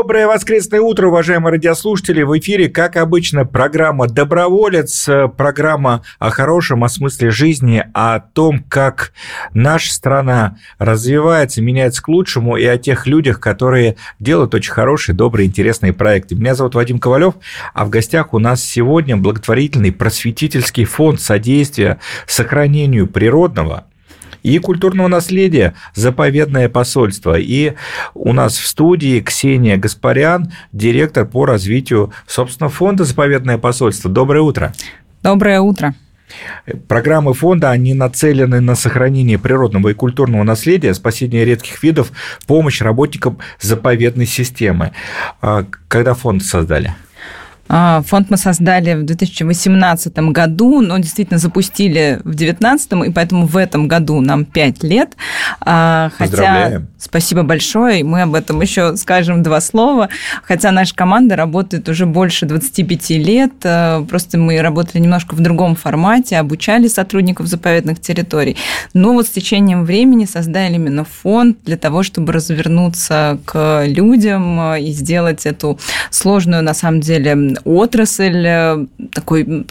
Доброе 0.00 0.28
воскресное 0.28 0.80
утро, 0.80 1.08
уважаемые 1.08 1.52
радиослушатели. 1.52 2.22
В 2.22 2.38
эфире, 2.38 2.70
как 2.70 2.96
обычно, 2.96 3.44
программа 3.44 4.06
«Доброволец», 4.08 5.06
программа 5.36 6.02
о 6.18 6.30
хорошем, 6.30 6.84
о 6.84 6.88
смысле 6.88 7.30
жизни, 7.30 7.84
о 7.92 8.18
том, 8.18 8.64
как 8.66 9.12
наша 9.52 9.92
страна 9.92 10.56
развивается, 10.78 11.60
меняется 11.60 12.02
к 12.02 12.08
лучшему, 12.08 12.56
и 12.56 12.64
о 12.64 12.78
тех 12.78 13.06
людях, 13.06 13.40
которые 13.40 13.96
делают 14.18 14.54
очень 14.54 14.72
хорошие, 14.72 15.14
добрые, 15.14 15.46
интересные 15.46 15.92
проекты. 15.92 16.34
Меня 16.34 16.54
зовут 16.54 16.76
Вадим 16.76 16.98
Ковалев, 16.98 17.34
а 17.74 17.84
в 17.84 17.90
гостях 17.90 18.32
у 18.32 18.38
нас 18.38 18.64
сегодня 18.64 19.18
благотворительный 19.18 19.92
просветительский 19.92 20.86
фонд 20.86 21.20
содействия 21.20 22.00
сохранению 22.26 23.06
природного, 23.06 23.84
и 24.42 24.58
культурного 24.58 25.08
наследия 25.08 25.74
«Заповедное 25.94 26.68
посольство». 26.68 27.38
И 27.38 27.74
у 28.14 28.32
нас 28.32 28.56
в 28.56 28.66
студии 28.66 29.20
Ксения 29.20 29.76
Гаспарян, 29.76 30.52
директор 30.72 31.26
по 31.26 31.46
развитию, 31.46 32.12
собственно, 32.26 32.68
фонда 32.68 33.04
«Заповедное 33.04 33.58
посольство». 33.58 34.10
Доброе 34.10 34.42
утро. 34.42 34.72
Доброе 35.22 35.60
утро. 35.60 35.94
Программы 36.88 37.34
фонда, 37.34 37.70
они 37.70 37.94
нацелены 37.94 38.60
на 38.60 38.76
сохранение 38.76 39.38
природного 39.38 39.88
и 39.88 39.94
культурного 39.94 40.44
наследия, 40.44 40.94
спасение 40.94 41.44
редких 41.44 41.82
видов, 41.82 42.12
помощь 42.46 42.80
работникам 42.80 43.38
заповедной 43.60 44.26
системы. 44.26 44.92
А 45.40 45.66
когда 45.88 46.14
фонд 46.14 46.42
создали? 46.44 46.94
А, 47.72 48.02
фонд 48.02 48.30
мы 48.30 48.36
создали 48.36 48.94
в 48.94 49.04
2018 49.04 50.12
году, 50.32 50.80
но 50.80 50.98
действительно 50.98 51.38
запустили 51.38 52.18
в 52.24 52.34
2019, 52.34 52.92
и 53.06 53.12
поэтому 53.12 53.46
в 53.46 53.56
этом 53.56 53.86
году 53.86 54.20
нам 54.20 54.44
5 54.44 54.82
лет. 54.82 55.12
А, 55.60 56.10
хотя, 56.18 56.82
спасибо 56.98 57.44
большое, 57.44 58.00
и 58.00 58.02
мы 58.02 58.22
об 58.22 58.34
этом 58.34 58.60
еще 58.60 58.96
скажем 58.96 59.44
два 59.44 59.60
слова. 59.60 60.08
Хотя 60.42 60.72
наша 60.72 60.96
команда 60.96 61.36
работает 61.36 61.88
уже 61.88 62.06
больше 62.06 62.44
25 62.44 63.10
лет, 63.10 63.52
а, 63.62 64.04
просто 64.04 64.36
мы 64.36 64.60
работали 64.60 65.00
немножко 65.00 65.36
в 65.36 65.40
другом 65.40 65.76
формате, 65.76 66.38
обучали 66.38 66.88
сотрудников 66.88 67.46
заповедных 67.46 68.00
территорий. 68.00 68.56
Но 68.94 69.12
вот 69.12 69.28
с 69.28 69.30
течением 69.30 69.84
времени 69.84 70.24
создали 70.24 70.74
именно 70.74 71.04
фонд 71.04 71.58
для 71.64 71.76
того, 71.76 72.02
чтобы 72.02 72.32
развернуться 72.32 73.38
к 73.44 73.84
людям 73.86 74.74
и 74.74 74.90
сделать 74.90 75.46
эту 75.46 75.78
сложную, 76.10 76.64
на 76.64 76.74
самом 76.74 77.00
деле, 77.00 77.59
отрасль 77.64 78.46
э, 78.46 78.86
такой 79.12 79.66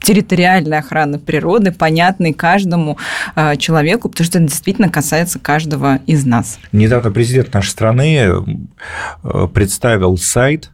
территориальной 0.00 0.78
охраны 0.78 1.18
природы, 1.18 1.72
понятной 1.72 2.32
каждому 2.32 2.98
э, 3.36 3.56
человеку, 3.56 4.08
потому 4.08 4.24
что 4.24 4.38
это 4.38 4.46
действительно 4.48 4.88
касается 4.88 5.38
каждого 5.38 6.00
из 6.06 6.24
нас. 6.24 6.58
Недавно 6.72 7.10
президент 7.10 7.52
нашей 7.54 7.70
страны 7.70 8.44
э, 9.22 9.48
представил 9.52 10.16
сайт 10.16 10.70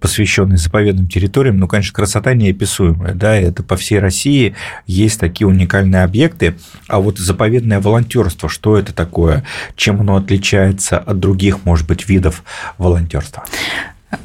посвященный 0.00 0.56
заповедным 0.56 1.06
территориям, 1.06 1.58
ну, 1.58 1.68
конечно, 1.68 1.92
красота 1.92 2.34
неописуемая, 2.34 3.14
да, 3.14 3.36
это 3.36 3.62
по 3.62 3.76
всей 3.76 3.98
России 3.98 4.54
есть 4.86 5.20
такие 5.20 5.46
уникальные 5.46 6.02
объекты, 6.02 6.56
а 6.88 7.00
вот 7.00 7.18
заповедное 7.18 7.80
волонтерство, 7.80 8.48
что 8.48 8.78
это 8.78 8.94
такое, 8.94 9.44
чем 9.76 10.00
оно 10.00 10.16
отличается 10.16 10.98
от 10.98 11.20
других, 11.20 11.64
может 11.64 11.86
быть, 11.86 12.08
видов 12.08 12.42
волонтерства? 12.78 13.44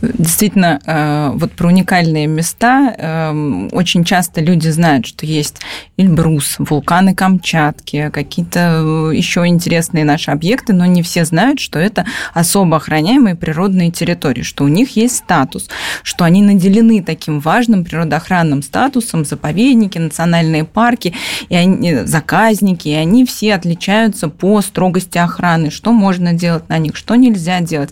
Действительно, 0.01 0.79
э, 0.83 1.31
вот 1.35 1.51
про 1.51 1.67
уникальные 1.67 2.25
места 2.25 2.95
эм, 2.97 3.69
очень 3.71 4.03
часто 4.03 4.41
люди 4.41 4.67
знают, 4.69 5.05
что 5.05 5.27
есть 5.27 5.61
Эльбрус, 5.97 6.55
вулканы 6.57 7.13
Камчатки, 7.13 8.09
какие-то 8.11 8.81
э, 9.11 9.15
еще 9.15 9.45
интересные 9.45 10.03
наши 10.03 10.31
объекты, 10.31 10.73
но 10.73 10.85
не 10.85 11.03
все 11.03 11.23
знают, 11.23 11.59
что 11.59 11.77
это 11.77 12.05
особо 12.33 12.77
охраняемые 12.77 13.35
природные 13.35 13.91
территории, 13.91 14.41
что 14.41 14.63
у 14.63 14.67
них 14.67 14.95
есть 14.95 15.17
статус, 15.17 15.69
что 16.01 16.25
они 16.25 16.41
наделены 16.41 17.03
таким 17.03 17.39
важным 17.39 17.85
природоохранным 17.85 18.63
статусом, 18.63 19.23
заповедники, 19.23 19.99
национальные 19.99 20.63
парки, 20.63 21.13
и 21.49 21.55
они, 21.55 21.91
э, 21.91 22.05
заказники, 22.07 22.87
и 22.87 22.93
они 22.93 23.23
все 23.23 23.53
отличаются 23.53 24.29
по 24.29 24.61
строгости 24.61 25.19
охраны, 25.19 25.69
что 25.69 25.91
можно 25.91 26.33
делать 26.33 26.69
на 26.69 26.79
них, 26.79 26.95
что 26.95 27.13
нельзя 27.15 27.59
делать. 27.61 27.91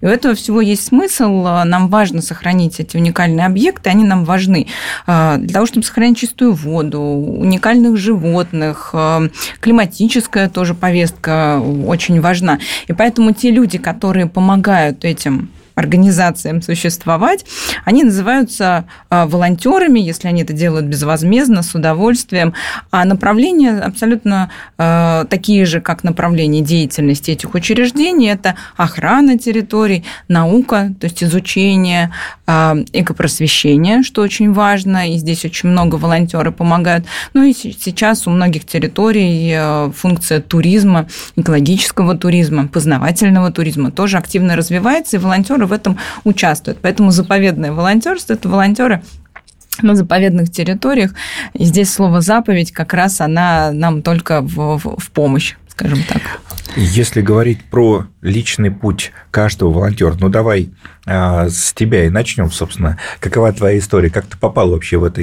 И 0.00 0.06
у 0.06 0.08
этого 0.08 0.34
всего 0.34 0.62
есть 0.62 0.86
смысл, 0.86 1.33
Э, 1.42 1.64
нам 1.64 1.88
важно 1.88 2.22
сохранить 2.22 2.80
эти 2.80 2.96
уникальные 2.96 3.46
объекты, 3.46 3.90
они 3.90 4.04
нам 4.04 4.24
важны 4.24 4.66
э, 5.06 5.36
для 5.38 5.54
того, 5.54 5.66
чтобы 5.66 5.84
сохранить 5.84 6.18
чистую 6.18 6.54
воду, 6.54 7.00
уникальных 7.00 7.96
животных, 7.96 8.90
э, 8.92 9.28
климатическая 9.60 10.48
тоже 10.48 10.74
повестка 10.74 11.60
очень 11.60 12.20
важна. 12.20 12.58
И 12.86 12.92
поэтому 12.92 13.32
те 13.32 13.50
люди, 13.50 13.78
которые 13.78 14.26
помогают 14.26 15.04
этим 15.04 15.48
организациям 15.74 16.62
существовать, 16.62 17.44
они 17.84 18.04
называются 18.04 18.84
а, 19.10 19.26
волонтерами, 19.26 19.98
если 19.98 20.28
они 20.28 20.42
это 20.42 20.52
делают 20.52 20.86
безвозмездно, 20.86 21.62
с 21.62 21.74
удовольствием. 21.74 22.54
А 22.90 23.04
направления 23.04 23.80
абсолютно 23.80 24.50
а, 24.78 25.24
такие 25.24 25.66
же, 25.66 25.80
как 25.80 26.04
направления 26.04 26.60
деятельности 26.60 27.32
этих 27.32 27.54
учреждений. 27.54 28.28
Это 28.28 28.54
охрана 28.76 29.38
территорий, 29.38 30.04
наука, 30.28 30.94
то 31.00 31.06
есть 31.06 31.22
изучение, 31.24 32.12
а, 32.46 32.76
экопросвещение, 32.92 34.02
что 34.02 34.22
очень 34.22 34.52
важно, 34.52 35.12
и 35.12 35.18
здесь 35.18 35.44
очень 35.44 35.70
много 35.70 35.96
волонтеры 35.96 36.52
помогают. 36.52 37.04
Ну 37.32 37.42
и 37.42 37.52
сейчас 37.52 38.26
у 38.26 38.30
многих 38.30 38.64
территорий 38.64 39.90
функция 39.92 40.40
туризма, 40.40 41.06
экологического 41.36 42.16
туризма, 42.16 42.68
познавательного 42.68 43.50
туризма 43.50 43.90
тоже 43.90 44.18
активно 44.18 44.56
развивается, 44.56 45.16
и 45.16 45.18
волонтеры 45.18 45.63
волонтеры 45.64 45.66
в 45.66 45.72
этом 45.72 45.98
участвуют. 46.24 46.78
Поэтому 46.82 47.10
заповедное 47.10 47.72
волонтерство– 47.72 48.32
это 48.34 48.48
волонтеры, 48.48 49.02
на 49.82 49.96
заповедных 49.96 50.50
территориях. 50.50 51.12
И 51.52 51.64
здесь 51.64 51.92
слово 51.92 52.20
заповедь 52.20 52.72
как 52.72 52.94
раз 52.94 53.20
она 53.20 53.72
нам 53.72 54.02
только 54.02 54.40
в, 54.40 54.78
в, 54.78 54.96
в 54.98 55.10
помощь, 55.10 55.56
скажем 55.68 55.98
так. 56.08 56.22
Если 56.76 57.22
говорить 57.22 57.64
про 57.70 58.06
личный 58.22 58.70
путь 58.70 59.12
каждого 59.32 59.72
волонтера, 59.72 60.14
ну 60.20 60.28
давай 60.28 60.70
а, 61.06 61.48
с 61.48 61.72
тебя 61.72 62.06
и 62.06 62.08
начнем, 62.08 62.52
собственно. 62.52 62.98
Какова 63.18 63.52
твоя 63.52 63.78
история? 63.78 64.10
Как 64.10 64.26
ты 64.26 64.36
попал 64.38 64.70
вообще 64.70 64.96
в 64.96 65.04
эту, 65.04 65.22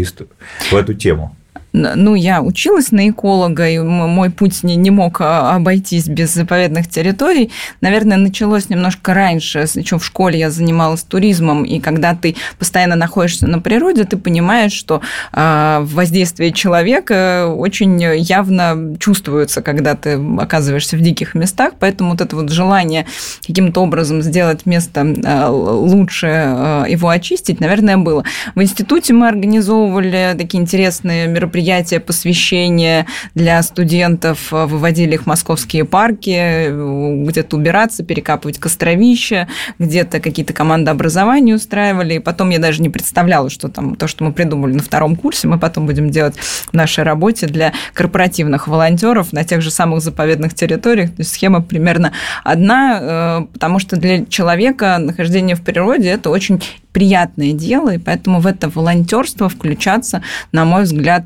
в 0.69 0.75
эту 0.75 0.93
тему? 0.93 1.35
Ну, 1.73 2.15
я 2.15 2.41
училась 2.41 2.91
на 2.91 3.09
эколога, 3.09 3.69
и 3.69 3.79
мой 3.79 4.29
путь 4.29 4.63
не, 4.63 4.75
не 4.75 4.91
мог 4.91 5.21
а, 5.21 5.55
обойтись 5.55 6.07
без 6.07 6.33
заповедных 6.33 6.89
территорий. 6.89 7.51
Наверное, 7.79 8.17
началось 8.17 8.69
немножко 8.69 9.13
раньше. 9.13 9.59
Еще 9.75 9.97
в 9.97 10.05
школе 10.05 10.39
я 10.39 10.49
занималась 10.49 11.03
туризмом, 11.03 11.63
и 11.63 11.79
когда 11.79 12.13
ты 12.13 12.35
постоянно 12.59 12.95
находишься 12.95 13.47
на 13.47 13.59
природе, 13.59 14.03
ты 14.03 14.17
понимаешь, 14.17 14.73
что 14.73 15.01
а, 15.31 15.81
воздействие 15.81 16.51
человека 16.51 17.47
очень 17.47 18.01
явно 18.01 18.97
чувствуется, 18.99 19.61
когда 19.61 19.95
ты 19.95 20.19
оказываешься 20.39 20.97
в 20.97 21.01
диких 21.01 21.35
местах. 21.35 21.73
Поэтому 21.79 22.11
вот 22.11 22.21
это 22.21 22.35
вот 22.35 22.49
желание 22.49 23.05
каким-то 23.47 23.81
образом 23.81 24.21
сделать 24.21 24.65
место 24.65 25.15
а, 25.25 25.49
лучше, 25.49 26.85
его 26.89 27.09
очистить, 27.09 27.59
наверное, 27.61 27.97
было. 27.97 28.25
В 28.55 28.61
институте 28.61 29.13
мы 29.13 29.29
организовывали 29.29 30.35
такие 30.37 30.61
интересные 30.61 31.27
мероприятия, 31.27 31.60
мероприятия, 31.61 31.99
посвящения 31.99 33.05
для 33.35 33.61
студентов, 33.61 34.51
э, 34.51 34.65
выводили 34.65 35.13
их 35.13 35.23
в 35.23 35.25
московские 35.27 35.85
парки, 35.85 36.35
э, 36.35 37.23
где-то 37.27 37.55
убираться, 37.55 38.03
перекапывать 38.03 38.57
костровища, 38.57 39.47
где-то 39.77 40.19
какие-то 40.19 40.53
команды 40.53 40.89
образования 40.89 41.53
устраивали. 41.53 42.15
И 42.15 42.19
потом 42.19 42.49
я 42.49 42.59
даже 42.59 42.81
не 42.81 42.89
представляла, 42.89 43.49
что 43.49 43.67
там 43.67 43.95
то, 43.95 44.07
что 44.07 44.23
мы 44.23 44.33
придумали 44.33 44.73
на 44.73 44.81
втором 44.81 45.15
курсе, 45.15 45.47
мы 45.47 45.59
потом 45.59 45.85
будем 45.85 46.09
делать 46.09 46.35
в 46.37 46.73
нашей 46.73 47.03
работе 47.03 47.45
для 47.45 47.73
корпоративных 47.93 48.67
волонтеров 48.67 49.31
на 49.33 49.43
тех 49.43 49.61
же 49.61 49.69
самых 49.69 50.01
заповедных 50.01 50.55
территориях. 50.55 51.09
То 51.09 51.19
есть 51.19 51.33
схема 51.33 51.61
примерно 51.61 52.11
одна, 52.43 52.99
э, 53.01 53.41
потому 53.53 53.79
что 53.79 53.97
для 53.97 54.25
человека 54.25 54.97
нахождение 54.97 55.55
в 55.55 55.61
природе– 55.61 56.09
это 56.09 56.31
очень 56.31 56.59
приятное 56.91 57.53
дело, 57.53 57.93
и 57.93 57.97
поэтому 57.97 58.39
в 58.39 58.47
это 58.47 58.69
волонтерство 58.69 59.49
включаться, 59.49 60.21
на 60.51 60.65
мой 60.65 60.83
взгляд, 60.83 61.25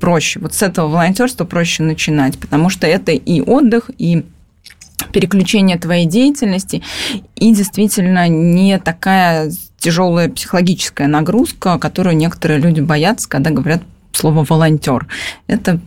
проще. 0.00 0.40
Вот 0.40 0.54
с 0.54 0.62
этого 0.62 0.88
волонтерства 0.88 1.44
проще 1.44 1.82
начинать, 1.82 2.38
потому 2.38 2.68
что 2.68 2.86
это 2.86 3.12
и 3.12 3.40
отдых, 3.40 3.90
и 3.98 4.24
переключение 5.12 5.78
твоей 5.78 6.06
деятельности, 6.06 6.82
и 7.36 7.54
действительно 7.54 8.28
не 8.28 8.78
такая 8.78 9.52
тяжелая 9.78 10.28
психологическая 10.28 11.06
нагрузка, 11.06 11.78
которую 11.78 12.16
некоторые 12.16 12.60
люди 12.60 12.80
боятся, 12.80 13.28
когда 13.28 13.50
говорят 13.50 13.82
слово 14.12 14.44
волонтер. 14.48 15.06
Это 15.46 15.80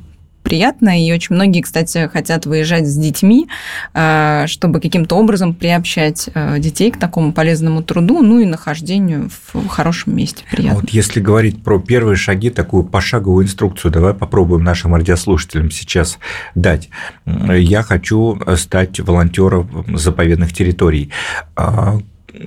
приятно, 0.49 0.99
и 0.99 1.11
очень 1.13 1.35
многие, 1.35 1.61
кстати, 1.61 2.09
хотят 2.11 2.45
выезжать 2.45 2.87
с 2.87 2.95
детьми, 2.95 3.47
э, 3.93 4.45
чтобы 4.47 4.81
каким-то 4.81 5.15
образом 5.15 5.53
приобщать 5.53 6.29
э, 6.33 6.59
детей 6.59 6.91
к 6.91 6.97
такому 6.97 7.31
полезному 7.31 7.83
труду, 7.83 8.21
ну 8.21 8.39
и 8.39 8.45
нахождению 8.45 9.29
в 9.53 9.67
хорошем 9.67 10.15
месте. 10.15 10.43
Приятно. 10.51 10.81
Вот 10.81 10.89
если 10.89 11.19
говорить 11.19 11.63
про 11.63 11.79
первые 11.79 12.15
шаги, 12.15 12.49
такую 12.49 12.83
пошаговую 12.83 13.45
инструкцию, 13.45 13.91
давай 13.91 14.13
попробуем 14.13 14.63
нашим 14.63 14.95
радиослушателям 14.95 15.71
сейчас 15.71 16.17
дать. 16.55 16.89
Я 17.25 17.83
хочу 17.83 18.39
стать 18.55 18.99
волонтером 18.99 19.85
заповедных 19.95 20.51
территорий. 20.53 21.11
А 21.55 21.99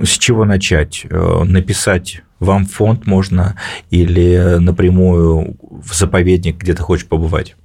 с 0.03 0.19
чего 0.19 0.45
начать? 0.45 1.07
Э, 1.09 1.45
написать 1.45 2.23
вам 2.39 2.67
фонд 2.67 3.07
можно 3.07 3.57
или 3.91 4.59
напрямую 4.59 5.57
в 5.61 5.95
заповедник, 5.95 6.57
где 6.59 6.75
ты 6.75 6.83
хочешь 6.83 7.07
побывать? 7.07 7.57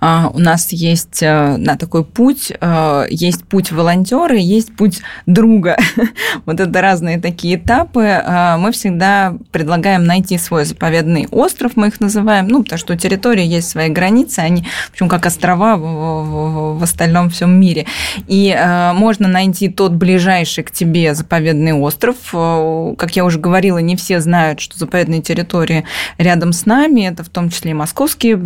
у 0.00 0.38
нас 0.38 0.72
есть 0.72 1.22
э, 1.22 1.56
на 1.56 1.76
такой 1.76 2.04
путь, 2.04 2.52
э, 2.60 3.06
есть 3.10 3.44
путь 3.44 3.72
волонтера, 3.72 4.36
есть 4.36 4.76
путь 4.76 5.00
друга. 5.26 5.76
вот 6.46 6.60
это 6.60 6.80
разные 6.80 7.18
такие 7.18 7.56
этапы. 7.56 8.06
А, 8.06 8.58
мы 8.58 8.70
всегда 8.70 9.34
предлагаем 9.50 10.04
найти 10.04 10.38
свой 10.38 10.64
заповедный 10.66 11.26
остров, 11.32 11.72
мы 11.74 11.88
их 11.88 12.00
называем, 12.00 12.46
ну, 12.46 12.62
потому 12.62 12.78
что 12.78 12.92
у 12.92 12.96
территории 12.96 13.44
есть 13.44 13.70
свои 13.70 13.88
границы, 13.88 14.38
они, 14.38 14.62
в 14.62 14.92
общем, 14.92 15.08
как 15.08 15.26
острова 15.26 15.76
в, 15.76 16.78
в 16.78 16.82
остальном 16.82 17.28
всем 17.30 17.58
мире. 17.58 17.86
И 18.28 18.54
э, 18.56 18.92
можно 18.92 19.26
найти 19.26 19.68
тот 19.68 19.92
ближайший 19.92 20.62
к 20.62 20.70
тебе 20.70 21.14
заповедный 21.16 21.72
остров. 21.72 22.16
Как 22.30 23.16
я 23.16 23.24
уже 23.24 23.40
говорила, 23.40 23.78
не 23.78 23.96
все 23.96 24.20
знают, 24.20 24.60
что 24.60 24.78
заповедные 24.78 25.22
территории 25.22 25.84
рядом 26.18 26.52
с 26.52 26.66
нами, 26.66 27.08
это 27.08 27.24
в 27.24 27.28
том 27.28 27.50
числе 27.50 27.72
и 27.72 27.74
московские 27.74 28.36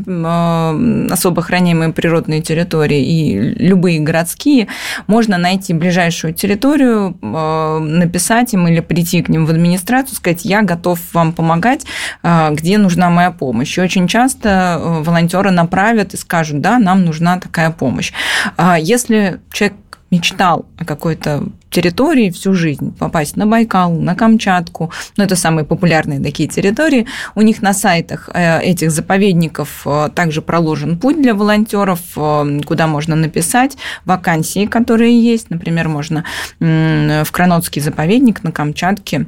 особо 1.12 1.41
охраняемые 1.42 1.92
природные 1.92 2.40
территории 2.40 3.02
и 3.02 3.38
любые 3.38 4.00
городские, 4.00 4.68
можно 5.06 5.38
найти 5.38 5.74
ближайшую 5.74 6.34
территорию, 6.34 7.16
э, 7.20 7.78
написать 7.78 8.54
им 8.54 8.68
или 8.68 8.80
прийти 8.80 9.22
к 9.22 9.28
ним 9.28 9.46
в 9.46 9.50
администрацию, 9.50 10.16
сказать, 10.16 10.44
я 10.44 10.62
готов 10.62 10.98
вам 11.12 11.32
помогать, 11.32 11.84
э, 12.22 12.48
где 12.52 12.78
нужна 12.78 13.10
моя 13.10 13.30
помощь. 13.30 13.78
И 13.78 13.80
очень 13.80 14.08
часто 14.08 14.78
э, 14.78 15.02
волонтеры 15.02 15.50
направят 15.50 16.14
и 16.14 16.16
скажут, 16.16 16.60
да, 16.60 16.78
нам 16.78 17.04
нужна 17.04 17.38
такая 17.38 17.70
помощь. 17.70 18.12
А 18.56 18.78
если 18.78 19.40
человек 19.52 19.76
мечтал 20.10 20.66
о 20.78 20.84
какой-то 20.84 21.44
территории 21.72 22.30
всю 22.30 22.54
жизнь, 22.54 22.94
попасть 22.96 23.36
на 23.36 23.46
Байкал, 23.46 23.92
на 23.92 24.14
Камчатку, 24.14 24.92
ну, 25.16 25.24
это 25.24 25.34
самые 25.34 25.64
популярные 25.64 26.20
такие 26.20 26.48
территории. 26.48 27.06
У 27.34 27.42
них 27.42 27.62
на 27.62 27.72
сайтах 27.72 28.28
э, 28.32 28.60
этих 28.60 28.90
заповедников 28.90 29.82
э, 29.86 30.10
также 30.14 30.42
проложен 30.42 30.98
путь 30.98 31.20
для 31.20 31.34
волонтеров, 31.34 32.00
э, 32.16 32.60
куда 32.64 32.86
можно 32.86 33.16
написать 33.16 33.76
вакансии, 34.04 34.66
которые 34.66 35.18
есть. 35.18 35.50
Например, 35.50 35.88
можно 35.88 36.24
в 36.60 37.26
Кранотский 37.30 37.80
заповедник 37.80 38.44
на 38.44 38.52
Камчатке 38.52 39.26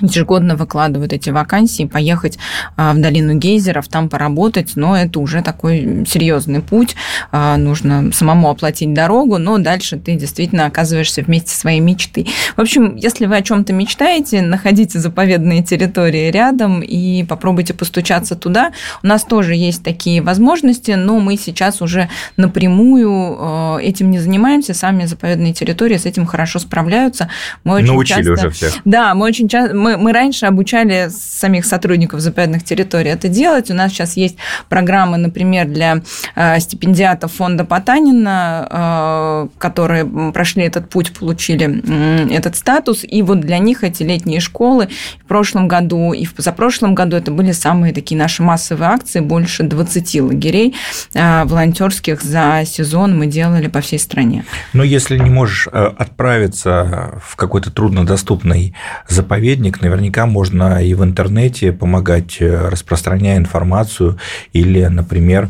ежегодно 0.00 0.56
выкладывают 0.56 1.12
эти 1.12 1.30
вакансии, 1.30 1.84
поехать 1.84 2.38
а, 2.76 2.92
в 2.92 3.00
долину 3.00 3.34
гейзеров, 3.34 3.88
там 3.88 4.08
поработать, 4.08 4.72
но 4.76 4.96
это 4.96 5.20
уже 5.20 5.42
такой 5.42 6.04
серьезный 6.08 6.60
путь, 6.60 6.96
а, 7.32 7.56
нужно 7.56 8.12
самому 8.12 8.50
оплатить 8.50 8.94
дорогу, 8.94 9.38
но 9.38 9.58
дальше 9.58 9.98
ты 9.98 10.16
действительно 10.16 10.66
оказываешься 10.66 11.22
вместе 11.22 11.54
своей 11.54 11.80
мечты. 11.80 12.26
В 12.56 12.60
общем, 12.60 12.96
если 12.96 13.26
вы 13.26 13.36
о 13.36 13.42
чем-то 13.42 13.72
мечтаете, 13.72 14.42
находите 14.42 14.98
заповедные 14.98 15.62
территории 15.62 16.30
рядом 16.30 16.80
и 16.80 17.24
попробуйте 17.24 17.74
постучаться 17.74 18.36
туда. 18.36 18.72
У 19.02 19.06
нас 19.06 19.24
тоже 19.24 19.54
есть 19.54 19.82
такие 19.82 20.22
возможности, 20.22 20.92
но 20.92 21.18
мы 21.18 21.36
сейчас 21.36 21.82
уже 21.82 22.08
напрямую 22.36 23.36
а, 23.38 23.78
этим 23.78 24.10
не 24.10 24.18
занимаемся, 24.18 24.74
сами 24.74 25.04
заповедные 25.04 25.52
территории 25.52 25.96
с 25.96 26.06
этим 26.06 26.26
хорошо 26.26 26.58
справляются. 26.58 27.28
Мы 27.64 27.74
очень 27.74 27.86
Научили 27.86 28.22
часто... 28.22 28.32
уже 28.32 28.50
всех. 28.50 28.74
Да, 28.84 29.14
мы 29.14 29.26
очень 29.26 29.48
часто 29.48 29.79
мы, 29.80 29.96
мы 29.96 30.12
раньше 30.12 30.46
обучали 30.46 31.08
самих 31.10 31.64
сотрудников 31.64 32.20
заповедных 32.20 32.62
территорий 32.62 33.10
это 33.10 33.28
делать. 33.28 33.70
У 33.70 33.74
нас 33.74 33.92
сейчас 33.92 34.16
есть 34.16 34.36
программы, 34.68 35.16
например, 35.16 35.66
для 35.66 36.02
э, 36.36 36.60
стипендиатов 36.60 37.32
фонда 37.32 37.64
Потанина, 37.64 38.68
э, 38.70 39.48
которые 39.58 40.04
прошли 40.32 40.64
этот 40.64 40.88
путь, 40.88 41.12
получили 41.12 42.30
этот 42.32 42.56
статус. 42.56 43.04
И 43.04 43.22
вот 43.22 43.40
для 43.40 43.58
них 43.58 43.82
эти 43.82 44.02
летние 44.02 44.40
школы 44.40 44.88
в 45.24 45.26
прошлом 45.26 45.66
году 45.68 46.12
и 46.12 46.24
в 46.24 46.34
позапрошлом 46.34 46.94
году 46.94 47.16
это 47.16 47.30
были 47.30 47.52
самые 47.52 47.92
такие 47.92 48.18
наши 48.18 48.42
массовые 48.42 48.90
акции. 48.90 49.20
Больше 49.20 49.62
20 49.62 50.20
лагерей 50.20 50.74
э, 51.14 51.44
волонтерских 51.44 52.22
за 52.22 52.62
сезон 52.66 53.18
мы 53.18 53.26
делали 53.26 53.68
по 53.68 53.80
всей 53.80 53.98
стране. 53.98 54.44
Но 54.72 54.84
если 54.84 55.16
не 55.16 55.30
можешь 55.30 55.66
отправиться 55.68 57.20
в 57.24 57.36
какой-то 57.36 57.70
труднодоступный 57.70 58.74
заповедник, 59.08 59.69
денег, 59.70 59.82
наверняка 59.82 60.26
можно 60.26 60.82
и 60.82 60.94
в 60.94 61.04
интернете 61.04 61.72
помогать, 61.72 62.38
э, 62.40 62.68
распространяя 62.68 63.38
информацию 63.38 64.18
или, 64.52 64.84
например, 64.84 65.48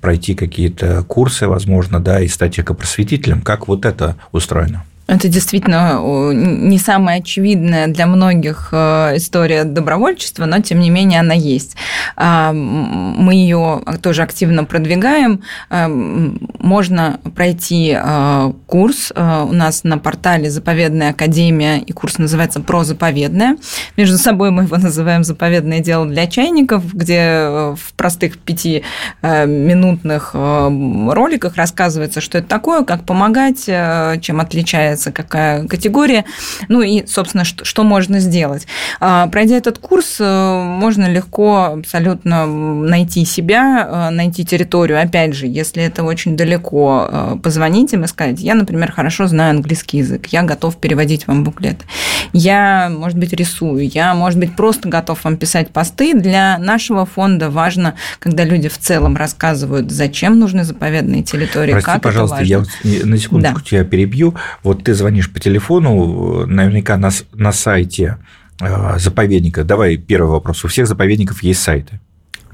пройти 0.00 0.34
какие-то 0.34 1.02
курсы, 1.04 1.46
возможно, 1.46 2.00
да, 2.00 2.20
и 2.20 2.28
стать 2.28 2.60
экопросветителем. 2.60 3.40
Как 3.40 3.68
вот 3.68 3.84
это 3.84 4.16
устроено? 4.32 4.84
Это 5.06 5.28
действительно 5.28 6.00
не 6.32 6.78
самая 6.78 7.20
очевидная 7.20 7.86
для 7.86 8.06
многих 8.06 8.70
э, 8.72 9.12
история 9.16 9.62
добровольчества, 9.62 10.46
но 10.46 10.60
тем 10.60 10.80
не 10.80 10.90
менее 10.90 11.20
она 11.20 11.34
есть. 11.34 11.76
А, 12.16 12.52
мы 12.52 13.34
ее 13.34 13.82
тоже 14.02 14.22
активно 14.22 14.64
продвигаем. 14.64 15.42
А, 15.70 15.86
можно 15.88 17.20
пройти 17.36 17.96
э, 17.96 18.52
курс 18.66 19.12
э, 19.14 19.46
у 19.48 19.52
нас 19.52 19.84
на 19.84 19.98
портале 19.98 20.50
«Заповедная 20.50 21.10
академия», 21.10 21.78
и 21.78 21.92
курс 21.92 22.18
называется 22.18 22.60
«Про 22.60 22.82
заповедное». 22.82 23.58
Между 23.96 24.18
собой 24.18 24.50
мы 24.50 24.64
его 24.64 24.76
называем 24.76 25.22
«Заповедное 25.22 25.78
дело 25.78 26.06
для 26.06 26.26
чайников», 26.26 26.92
где 26.92 27.74
в 27.76 27.92
простых 27.96 28.38
пятиминутных 28.38 30.34
роликах 30.34 31.54
рассказывается, 31.56 32.20
что 32.20 32.38
это 32.38 32.48
такое, 32.48 32.82
как 32.84 33.04
помогать, 33.04 33.66
чем 33.66 34.40
отличается 34.40 34.95
называется, 34.96 35.12
какая 35.12 35.66
категория, 35.66 36.24
ну 36.68 36.82
и, 36.82 37.06
собственно, 37.06 37.44
что, 37.44 37.64
что 37.64 37.84
можно 37.84 38.18
сделать. 38.20 38.66
А, 39.00 39.26
пройдя 39.28 39.56
этот 39.56 39.78
курс, 39.78 40.16
э, 40.20 40.62
можно 40.62 41.10
легко 41.10 41.76
абсолютно 41.78 42.46
найти 42.46 43.24
себя, 43.24 44.08
э, 44.08 44.10
найти 44.10 44.44
территорию. 44.44 45.00
Опять 45.00 45.34
же, 45.34 45.46
если 45.46 45.82
это 45.82 46.02
очень 46.02 46.36
далеко, 46.36 47.08
э, 47.10 47.36
позвонить 47.42 47.92
им 47.92 48.04
и 48.04 48.06
сказать, 48.06 48.40
я, 48.40 48.54
например, 48.54 48.92
хорошо 48.92 49.26
знаю 49.26 49.50
английский 49.50 49.98
язык, 49.98 50.26
я 50.26 50.42
готов 50.42 50.76
переводить 50.76 51.26
вам 51.26 51.44
буклеты. 51.44 51.84
Я, 52.32 52.90
может 52.90 53.18
быть, 53.18 53.32
рисую, 53.32 53.88
я, 53.88 54.14
может 54.14 54.38
быть, 54.38 54.56
просто 54.56 54.88
готов 54.88 55.22
вам 55.24 55.36
писать 55.36 55.70
посты. 55.70 56.14
Для 56.14 56.58
нашего 56.58 57.06
фонда 57.06 57.50
важно, 57.50 57.94
когда 58.18 58.44
люди 58.44 58.68
в 58.68 58.78
целом 58.78 59.16
рассказывают, 59.16 59.90
зачем 59.90 60.38
нужны 60.38 60.64
заповедные 60.64 61.22
территории, 61.22 61.72
Прости, 61.72 61.90
как 61.90 62.02
пожалуйста, 62.02 62.36
это 62.36 62.58
важно. 62.58 62.88
я 62.88 63.06
на 63.06 63.18
секундочку 63.18 63.58
да. 63.60 63.64
тебя 63.64 63.84
перебью. 63.84 64.34
Вот 64.62 64.84
ты 64.84 64.94
звонишь 64.94 65.30
по 65.30 65.40
телефону, 65.40 66.46
наверняка 66.46 66.96
на, 66.96 67.10
на 67.34 67.52
сайте 67.52 68.18
э, 68.60 68.98
заповедника. 68.98 69.64
Давай 69.64 69.96
первый 69.96 70.30
вопрос. 70.30 70.64
У 70.64 70.68
всех 70.68 70.86
заповедников 70.86 71.42
есть 71.42 71.62
сайты? 71.62 72.00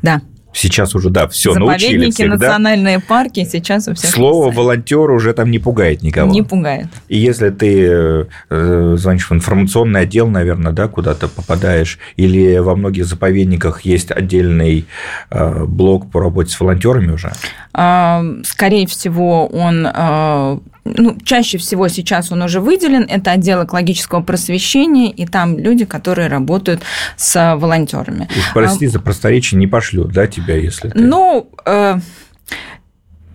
Да. 0.03 0.23
Сейчас 0.55 0.95
уже, 0.95 1.09
да, 1.09 1.29
все 1.29 1.55
научили 1.55 2.11
всех, 2.11 2.29
национальные 2.29 2.99
да? 2.99 3.05
парки, 3.09 3.45
сейчас 3.51 3.89
у 3.89 3.95
всех 3.95 4.11
Слово 4.11 4.53
волонтер 4.53 5.11
уже 5.11 5.33
там 5.33 5.51
не 5.51 5.59
пугает 5.59 6.03
никого. 6.03 6.31
Не 6.31 6.43
пугает. 6.43 6.89
И 7.09 7.19
если 7.19 7.49
ты 7.49 8.27
э, 8.51 8.95
звонишь 8.99 9.31
в 9.31 9.33
информационный 9.33 10.01
отдел, 10.03 10.29
наверное, 10.29 10.73
да, 10.73 10.89
куда-то 10.89 11.29
попадаешь, 11.29 11.99
или 12.17 12.59
во 12.59 12.77
многих 12.77 13.07
заповедниках 13.07 13.83
есть 13.83 14.11
отдельный 14.11 14.87
э, 15.31 15.65
блок 15.65 16.11
по 16.11 16.21
работе 16.21 16.51
с 16.51 16.61
волонтерами 16.61 17.13
уже? 17.13 17.33
Скорее 17.73 18.87
всего, 18.87 19.47
он 19.47 19.87
э, 19.87 20.59
ну, 20.85 21.17
чаще 21.25 21.59
всего 21.59 21.89
сейчас 21.89 22.33
он 22.33 22.43
уже 22.43 22.61
выделен, 22.61 23.07
это 23.09 23.33
отдел 23.33 23.65
экологического 23.65 24.21
просвещения, 24.23 25.11
и 25.11 25.27
там 25.27 25.59
люди, 25.59 25.85
которые 25.85 26.29
работают 26.29 26.83
с 27.17 27.57
волонтерами. 27.57 28.29
Прости 28.53 28.87
за 28.87 29.01
просторечие, 29.01 29.59
не 29.59 29.67
пошлют, 29.67 30.13
да, 30.13 30.27
тебя, 30.27 30.57
если 30.57 30.89
ты... 30.89 30.99
Ну, 30.99 31.49
э, 31.65 31.99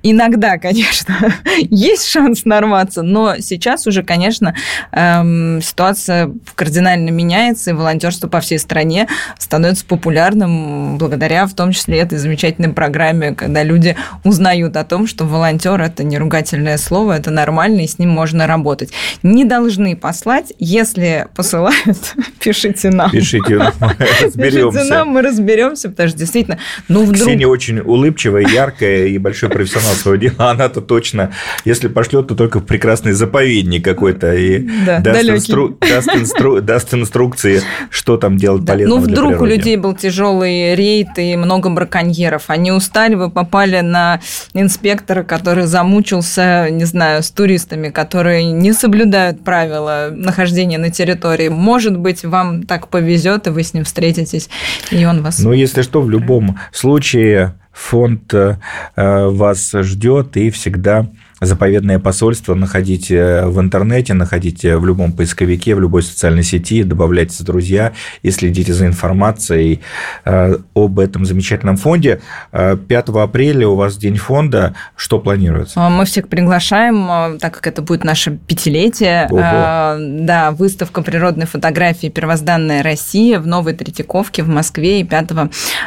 Иногда, 0.10 0.58
конечно, 0.58 1.36
есть 1.58 2.08
шанс 2.08 2.46
нарваться, 2.46 3.02
но 3.02 3.40
сейчас 3.40 3.88
уже, 3.88 4.04
конечно, 4.04 4.56
эм, 4.94 5.62
ситуация 5.62 6.32
кардинально 6.56 7.10
меняется, 7.10 7.72
и 7.72 7.74
волонтерство 7.74 8.30
по 8.30 8.40
всей 8.40 8.58
стране 8.58 9.10
становится 9.38 9.86
популярным 9.86 10.98
благодаря 10.98 11.46
в 11.46 11.54
том 11.54 11.74
числе 11.74 12.00
этой 12.00 12.20
замечательной 12.20 12.70
программе, 12.70 13.34
когда 13.34 13.64
люди 13.64 13.98
узнают 14.24 14.78
о 14.78 14.86
том, 14.86 15.08
что 15.08 15.26
волонтер 15.26 15.82
это 15.82 16.06
не 16.06 16.18
ругательное 16.18 16.78
слово, 16.78 17.18
это 17.18 17.30
нормально, 17.30 17.82
и 17.82 17.88
с 17.88 18.00
ним 18.00 18.12
можно 18.12 18.48
работать. 18.48 18.92
Не 19.24 19.44
должны 19.44 19.98
послать, 19.98 20.54
если 20.58 21.28
посылают, 21.36 22.16
пишите 22.40 22.92
нам. 22.92 23.12
Пишите 23.12 23.58
нам, 23.58 23.74
разберемся. 24.22 24.80
Пишите 24.80 24.84
нам, 24.94 25.10
мы 25.10 25.22
разберемся, 25.22 25.90
потому 25.90 26.08
что 26.08 26.18
действительно, 26.18 26.60
ну 26.88 27.04
вдруг... 27.04 27.28
Ксения 27.28 27.48
очень 27.48 27.80
улыбчивая, 27.80 28.48
яркая 28.48 29.08
и 29.08 29.18
большой 29.18 29.50
профессионал 29.50 29.97
свое 29.98 30.20
дело, 30.20 30.50
она-то 30.50 30.82
точно, 30.82 31.32
если 31.66 31.88
пошлет, 31.88 32.28
то 32.28 32.36
только 32.36 32.60
в 32.60 32.66
прекрасный 32.66 33.12
заповедник 33.12 33.84
какой-то 33.84 34.34
и 34.34 34.60
да, 34.86 35.00
даст, 35.00 35.30
инстру... 35.30 35.78
даст, 35.82 36.10
инстру... 36.10 36.62
даст 36.62 36.94
инструкции, 36.94 37.62
что 37.90 38.18
там 38.18 38.38
делать 38.38 38.64
да. 38.64 38.74
полезного 38.74 39.00
Ну, 39.00 39.06
вдруг 39.06 39.42
у 39.42 39.46
людей 39.46 39.78
был 39.78 39.94
тяжелый 39.94 40.76
рейд 40.76 41.18
и 41.18 41.36
много 41.36 41.70
браконьеров. 41.70 42.44
Они 42.48 42.72
устали, 42.72 43.16
вы 43.16 43.30
попали 43.30 43.82
на 43.82 44.22
инспектора, 44.54 45.24
который 45.24 45.66
замучился, 45.66 46.70
не 46.70 46.86
знаю, 46.86 47.24
с 47.24 47.32
туристами, 47.32 47.90
которые 47.90 48.44
не 48.44 48.74
соблюдают 48.74 49.44
правила 49.44 50.10
нахождения 50.12 50.78
на 50.78 50.90
территории. 50.92 51.50
Может 51.50 51.98
быть, 51.98 52.24
вам 52.24 52.64
так 52.64 52.90
повезет, 52.90 53.48
и 53.48 53.50
вы 53.50 53.64
с 53.64 53.74
ним 53.74 53.84
встретитесь, 53.84 54.50
и 54.92 55.06
он 55.06 55.22
вас... 55.22 55.40
Ну, 55.40 55.54
если 55.54 55.82
что, 55.82 56.02
в 56.02 56.10
любом 56.10 56.60
случае 56.72 57.54
фонд 57.78 58.34
э, 58.34 58.58
вас 58.96 59.72
ждет 59.72 60.36
и 60.38 60.50
всегда 60.50 61.08
заповедное 61.42 62.00
посольство 62.00 62.56
находите 62.56 63.44
в 63.46 63.60
интернете, 63.60 64.14
находите 64.14 64.78
в 64.78 64.86
любом 64.86 65.12
поисковике, 65.12 65.76
в 65.76 65.80
любой 65.80 66.04
социальной 66.04 66.44
сети, 66.44 66.84
добавляйте 66.84 67.36
в 67.44 67.46
друзья 67.46 67.94
и 68.24 68.32
следите 68.32 68.74
за 68.74 68.88
информацией 68.88 69.82
э, 70.26 70.58
об 70.74 71.00
этом 71.00 71.26
замечательном 71.26 71.78
фонде. 71.78 72.22
5 72.52 72.82
э, 72.90 73.22
апреля 73.22 73.68
у 73.68 73.76
вас 73.76 73.98
День 73.98 74.18
фонда. 74.18 74.76
Что 74.96 75.20
планируется? 75.20 75.80
Мы 75.80 76.06
всех 76.06 76.28
приглашаем, 76.28 77.08
э, 77.10 77.38
так 77.40 77.54
как 77.54 77.68
это 77.68 77.82
будет 77.82 78.04
наше 78.04 78.32
пятилетие. 78.32 79.28
Ого. 79.30 79.40
Да, 79.40 80.52
выставка 80.52 81.02
природной 81.02 81.46
фотографии 81.46 82.08
«Первозданная 82.08 82.82
Россия» 82.82 83.40
в 83.40 83.46
Новой 83.46 83.74
Третьяковке 83.74 84.44
в 84.44 84.48
Москве. 84.48 85.02
И 85.02 85.04
5 85.04 85.30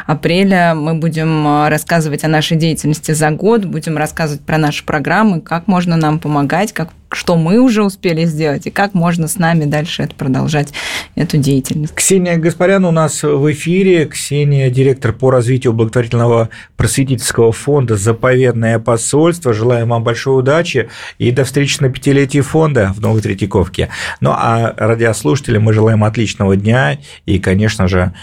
апреля 0.07 0.75
мы 0.75 0.93
будем 0.93 1.67
рассказывать 1.67 2.23
о 2.23 2.27
нашей 2.27 2.57
деятельности 2.57 3.11
за 3.11 3.31
год, 3.31 3.65
будем 3.65 3.97
рассказывать 3.97 4.41
про 4.41 4.57
наши 4.57 4.85
программы, 4.85 5.40
как 5.41 5.67
можно 5.67 5.97
нам 5.97 6.19
помогать, 6.19 6.73
как, 6.73 6.89
что 7.11 7.35
мы 7.35 7.59
уже 7.59 7.83
успели 7.83 8.25
сделать, 8.25 8.67
и 8.67 8.71
как 8.71 8.93
можно 8.93 9.27
с 9.27 9.37
нами 9.37 9.65
дальше 9.65 10.03
это 10.03 10.15
продолжать, 10.15 10.73
эту 11.15 11.37
деятельность. 11.37 11.93
Ксения 11.93 12.37
Гаспарян 12.37 12.85
у 12.85 12.91
нас 12.91 13.23
в 13.23 13.51
эфире. 13.51 14.05
Ксения, 14.05 14.69
директор 14.69 15.11
по 15.13 15.31
развитию 15.31 15.73
благотворительного 15.73 16.49
просветительского 16.77 17.51
фонда 17.51 17.97
«Заповедное 17.97 18.79
посольство». 18.79 19.53
Желаем 19.53 19.89
вам 19.89 20.03
большой 20.03 20.39
удачи 20.39 20.89
и 21.17 21.31
до 21.31 21.43
встречи 21.43 21.77
на 21.81 21.89
пятилетии 21.89 22.41
фонда 22.41 22.93
в 22.95 23.01
Новой 23.01 23.21
Третьяковке. 23.21 23.89
Ну, 24.19 24.31
а 24.31 24.73
радиослушателям 24.77 25.63
мы 25.63 25.73
желаем 25.73 26.03
отличного 26.03 26.55
дня 26.55 26.99
и, 27.25 27.39
конечно 27.39 27.87
же, 27.87 28.13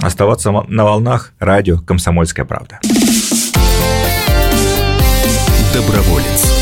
оставаться 0.00 0.52
на 0.52 0.84
волнах 0.84 1.32
радио 1.38 1.78
«Комсомольская 1.78 2.44
правда». 2.44 2.78
Доброволец. 5.74 6.57